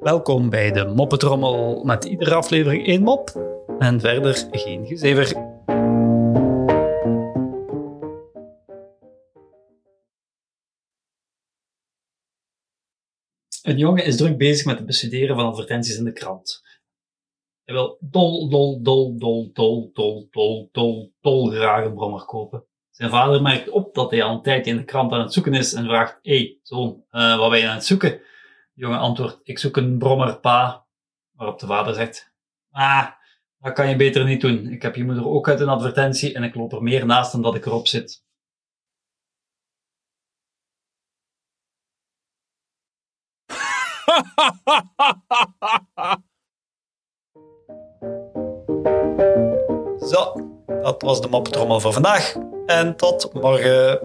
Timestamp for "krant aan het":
24.84-25.32